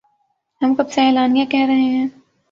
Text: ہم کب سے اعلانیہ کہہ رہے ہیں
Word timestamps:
ہم 0.61 0.73
کب 0.75 0.89
سے 0.91 1.01
اعلانیہ 1.01 1.45
کہہ 1.45 1.65
رہے 1.67 1.87
ہیں 1.87 2.07